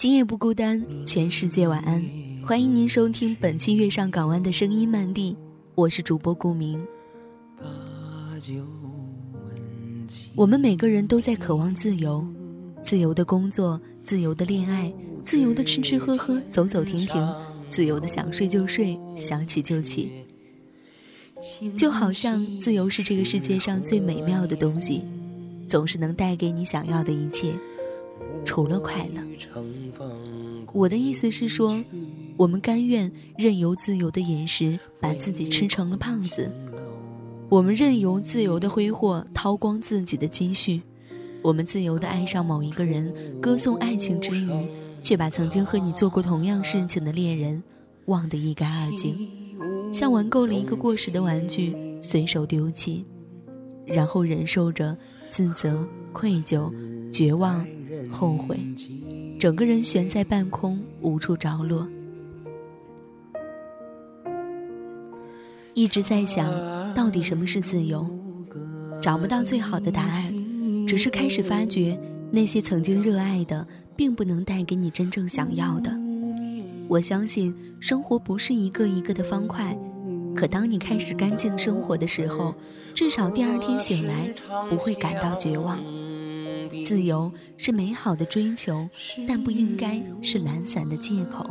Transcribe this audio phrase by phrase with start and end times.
[0.00, 2.02] 今夜不孤单，全世界晚安。
[2.42, 5.36] 欢迎您收听本期《月上港湾》的声音漫递，
[5.74, 6.82] 我是主播顾明。
[10.34, 12.26] 我们每个人都在渴望自由，
[12.82, 14.90] 自由的工作，自由的恋爱，
[15.22, 17.34] 自由的吃吃喝喝，走走停停，
[17.68, 20.10] 自由的想睡就睡，想起就起。
[21.76, 25.02] 就好像自由是这个世界上最美妙的东西，
[25.68, 27.52] 总是能带给你想要的一切。
[28.44, 29.22] 除了快乐，
[30.72, 31.82] 我的意思是说，
[32.36, 36.50] 我们甘愿任由自由的饮食把自己吃成了胖子，
[37.48, 40.80] 我们任由自由的挥霍掏光自己的积蓄，
[41.42, 44.50] 我们自由的爱上某一个人，歌颂爱情之余，
[45.02, 47.62] 却把曾经和你做过同样事情的恋人
[48.06, 49.28] 忘得一干二净，
[49.92, 53.04] 像玩够了一个过时的玩具随手丢弃，
[53.84, 54.96] 然后忍受着
[55.28, 56.70] 自责、愧疚、
[57.12, 57.66] 绝望。
[58.08, 58.58] 后悔，
[59.38, 61.86] 整个人悬在半空，无处着落。
[65.74, 66.48] 一直在想，
[66.94, 68.08] 到底什么是自由？
[69.02, 70.32] 找不到最好的答案，
[70.86, 71.98] 只是开始发觉，
[72.30, 73.66] 那些曾经热爱的，
[73.96, 75.90] 并不能带给你真正想要的。
[76.88, 79.76] 我相信，生活不是一个一个的方块，
[80.34, 82.54] 可当你开始干净生活的时候，
[82.94, 84.32] 至少第二天醒来，
[84.68, 85.78] 不会感到绝望。
[86.84, 88.88] 自由是美好的追求，
[89.26, 91.50] 但不应该是懒散的借口。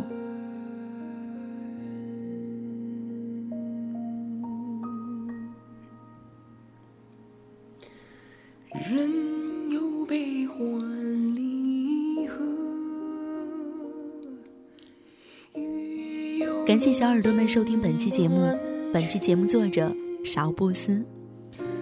[8.90, 9.12] 人
[9.72, 12.46] 有悲欢离合。
[16.66, 18.58] 感谢小耳朵们收听本期节目，
[18.92, 21.06] 本期节目作者邵布斯。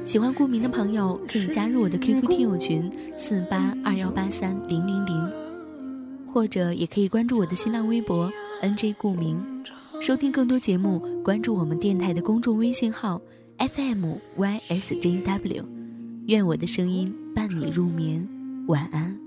[0.03, 5.31] 喜欢顾名的朋友可以加入我的 QQ 听友群四八二幺八三零零零，
[6.25, 8.29] 或者也可以关注我的新浪微博
[8.61, 9.41] NJ 顾名，
[10.01, 13.21] 收听更多节目，关注我们电台的公众微信号
[13.57, 15.63] FMYSJW。
[16.25, 18.27] 愿我的声音伴你入眠，
[18.67, 19.26] 晚安。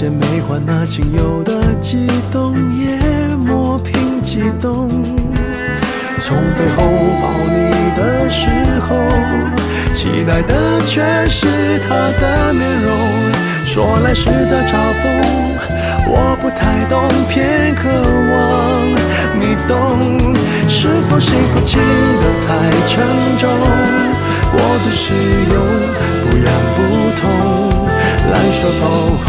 [0.00, 2.96] 世间没换那仅有的激动，也
[3.36, 4.88] 磨平激动。
[6.18, 6.82] 从背后
[7.20, 8.48] 抱你的时
[8.80, 8.96] 候，
[9.92, 11.46] 期待的却是
[11.86, 12.90] 他的面容。
[13.66, 15.04] 说来是在嘲讽，
[16.08, 17.90] 我不太懂，偏渴
[18.32, 18.88] 望
[19.38, 20.34] 你懂。
[20.66, 23.04] 是否幸福轻得太沉
[23.36, 23.50] 重？
[24.50, 25.12] 过度使
[25.52, 25.60] 用，
[26.24, 26.78] 不痒不
[27.20, 27.68] 痛，
[28.30, 28.82] 烂熟透
[29.26, 29.28] 红，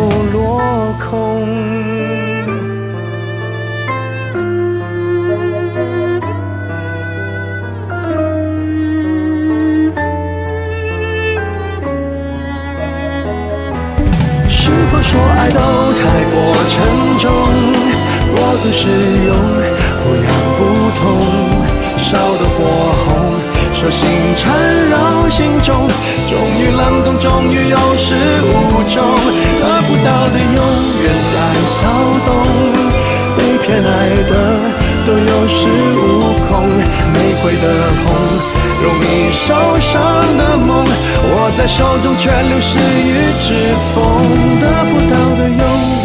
[15.53, 15.59] 都
[15.93, 16.01] 太
[16.31, 16.35] 过
[16.67, 16.73] 沉
[17.19, 17.29] 重，
[18.35, 18.87] 过度使
[19.27, 19.35] 用，
[20.01, 20.27] 不痒
[20.57, 20.59] 不
[20.97, 21.01] 痛，
[21.97, 22.57] 烧得火
[23.05, 23.09] 红，
[23.73, 23.99] 手心
[24.35, 24.45] 缠
[24.89, 25.87] 绕心中，
[26.29, 29.03] 终于冷冻，终于有始无终，
[29.59, 30.59] 得不到的永
[31.03, 31.35] 远在
[31.67, 31.79] 骚
[32.25, 32.29] 动，
[33.37, 33.89] 被偏爱
[34.29, 34.31] 的
[35.05, 35.59] 都有恃
[35.97, 36.67] 无恐，
[37.13, 37.65] 玫瑰的
[38.03, 38.05] 红。
[38.81, 40.01] 容易受伤
[40.39, 43.53] 的梦，握在手中却流失于指
[43.93, 44.01] 缝，
[44.59, 45.13] 得不到